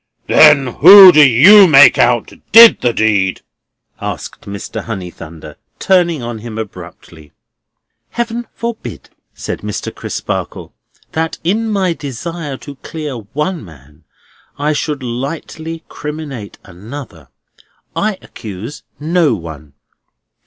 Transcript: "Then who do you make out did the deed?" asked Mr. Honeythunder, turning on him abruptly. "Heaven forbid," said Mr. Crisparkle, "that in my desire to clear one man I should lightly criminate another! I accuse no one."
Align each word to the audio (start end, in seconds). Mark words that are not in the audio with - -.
"Then 0.25 0.65
who 0.81 1.11
do 1.11 1.21
you 1.23 1.67
make 1.67 1.99
out 1.99 2.33
did 2.51 2.81
the 2.81 2.91
deed?" 2.91 3.41
asked 4.01 4.47
Mr. 4.47 4.85
Honeythunder, 4.85 5.57
turning 5.77 6.23
on 6.23 6.39
him 6.39 6.57
abruptly. 6.57 7.33
"Heaven 8.09 8.47
forbid," 8.55 9.11
said 9.35 9.59
Mr. 9.61 9.93
Crisparkle, 9.93 10.73
"that 11.11 11.37
in 11.43 11.69
my 11.69 11.93
desire 11.93 12.57
to 12.57 12.77
clear 12.77 13.15
one 13.17 13.63
man 13.63 14.03
I 14.57 14.73
should 14.73 15.03
lightly 15.03 15.83
criminate 15.87 16.57
another! 16.63 17.27
I 17.95 18.17
accuse 18.23 18.81
no 18.99 19.35
one." 19.35 19.73